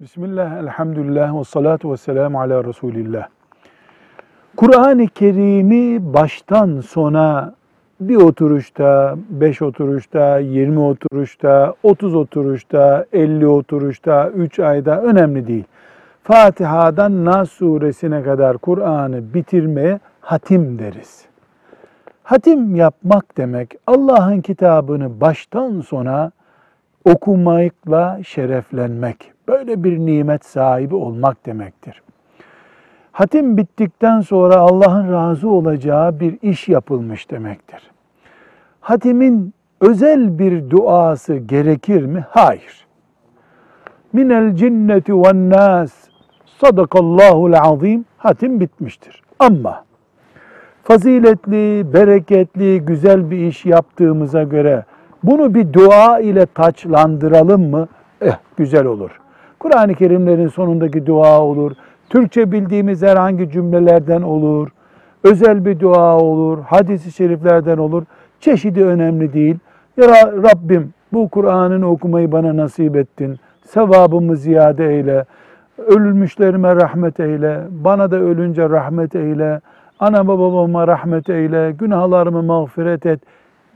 Bismillah, 0.00 0.58
elhamdülillah 0.58 1.40
ve 1.40 1.44
salatu 1.44 1.92
ve 1.92 1.96
selamu 1.96 2.40
ala 2.40 2.64
Resulillah. 2.64 3.28
Kur'an-ı 4.56 5.06
Kerim'i 5.06 6.14
baştan 6.14 6.80
sona 6.80 7.54
bir 8.00 8.16
oturuşta, 8.16 9.16
beş 9.28 9.62
oturuşta, 9.62 10.38
yirmi 10.38 10.80
oturuşta, 10.80 11.74
otuz 11.82 12.14
oturuşta, 12.14 13.04
elli 13.12 13.46
oturuşta, 13.46 14.28
üç 14.28 14.58
ayda 14.58 15.02
önemli 15.02 15.46
değil. 15.46 15.64
Fatiha'dan 16.22 17.24
Nas 17.24 17.50
suresine 17.50 18.22
kadar 18.22 18.58
Kur'an'ı 18.58 19.34
bitirmeye 19.34 20.00
hatim 20.20 20.78
deriz. 20.78 21.24
Hatim 22.22 22.76
yapmak 22.76 23.36
demek 23.36 23.74
Allah'ın 23.86 24.40
kitabını 24.40 25.20
baştan 25.20 25.80
sona 25.80 26.30
okumakla 27.04 28.20
şereflenmek. 28.26 29.32
Böyle 29.48 29.84
bir 29.84 29.98
nimet 29.98 30.44
sahibi 30.44 30.94
olmak 30.94 31.46
demektir. 31.46 32.02
Hatim 33.12 33.56
bittikten 33.56 34.20
sonra 34.20 34.56
Allah'ın 34.56 35.12
razı 35.12 35.48
olacağı 35.48 36.20
bir 36.20 36.38
iş 36.42 36.68
yapılmış 36.68 37.30
demektir. 37.30 37.90
Hatimin 38.80 39.54
özel 39.80 40.38
bir 40.38 40.70
duası 40.70 41.36
gerekir 41.36 42.02
mi? 42.02 42.24
Hayır. 42.30 42.86
Minel 44.12 44.56
cinneti 44.56 45.14
ve 45.14 45.50
nas 45.50 45.92
sadakallahul 46.60 47.52
azim 47.52 48.04
hatim 48.16 48.60
bitmiştir. 48.60 49.22
Ama 49.38 49.84
faziletli, 50.82 51.92
bereketli, 51.92 52.80
güzel 52.80 53.30
bir 53.30 53.38
iş 53.38 53.66
yaptığımıza 53.66 54.42
göre 54.42 54.84
bunu 55.22 55.54
bir 55.54 55.72
dua 55.72 56.20
ile 56.20 56.46
taçlandıralım 56.46 57.70
mı? 57.70 57.88
Eh 58.20 58.36
güzel 58.56 58.86
olur. 58.86 59.10
Kur'an-ı 59.58 59.94
Kerimlerin 59.94 60.48
sonundaki 60.48 61.06
dua 61.06 61.40
olur. 61.40 61.72
Türkçe 62.10 62.52
bildiğimiz 62.52 63.02
herhangi 63.02 63.50
cümlelerden 63.50 64.22
olur. 64.22 64.68
Özel 65.24 65.64
bir 65.64 65.80
dua 65.80 66.18
olur. 66.18 66.58
Hadis-i 66.66 67.12
şeriflerden 67.12 67.78
olur. 67.78 68.04
Çeşidi 68.40 68.84
önemli 68.84 69.32
değil. 69.32 69.58
Ya 69.96 70.06
Rabbim 70.26 70.92
bu 71.12 71.28
Kur'an'ın 71.28 71.82
okumayı 71.82 72.32
bana 72.32 72.56
nasip 72.56 72.96
ettin. 72.96 73.38
Sevabımı 73.64 74.36
ziyade 74.36 74.94
eyle. 74.94 75.24
Ölmüşlerime 75.78 76.76
rahmet 76.76 77.20
eyle. 77.20 77.60
Bana 77.70 78.10
da 78.10 78.16
ölünce 78.16 78.68
rahmet 78.68 79.14
eyle. 79.14 79.60
Ana 80.00 80.28
babama 80.28 80.86
rahmet 80.86 81.30
eyle. 81.30 81.72
Günahlarımı 81.72 82.42
mağfiret 82.42 83.06
et 83.06 83.20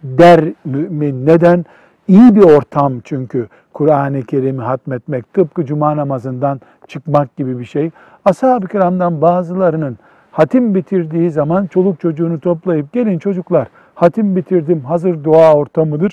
der 0.02 0.52
mümin. 0.64 1.26
Neden? 1.26 1.64
İyi 2.08 2.36
bir 2.36 2.42
ortam 2.42 3.00
çünkü 3.04 3.48
Kur'an-ı 3.72 4.22
Kerim'i 4.22 4.62
hatmetmek 4.62 5.34
tıpkı 5.34 5.64
cuma 5.66 5.96
namazından 5.96 6.60
çıkmak 6.88 7.36
gibi 7.36 7.58
bir 7.58 7.64
şey. 7.64 7.90
Ashab-ı 8.24 8.68
kiramdan 8.68 9.22
bazılarının 9.22 9.98
hatim 10.30 10.74
bitirdiği 10.74 11.30
zaman 11.30 11.66
çoluk 11.66 12.00
çocuğunu 12.00 12.40
toplayıp 12.40 12.92
gelin 12.92 13.18
çocuklar 13.18 13.68
hatim 13.94 14.36
bitirdim 14.36 14.80
hazır 14.80 15.24
dua 15.24 15.54
ortamıdır 15.54 16.12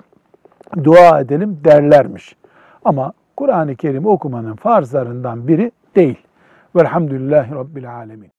dua 0.83 1.19
edelim 1.19 1.59
derlermiş. 1.63 2.35
Ama 2.85 3.13
Kur'an-ı 3.37 3.75
Kerim 3.75 4.05
okumanın 4.05 4.55
farzlarından 4.55 5.47
biri 5.47 5.71
değil. 5.95 6.17
Velhamdülillahi 6.75 7.55
Rabbil 7.55 7.95
Alemin. 7.95 8.38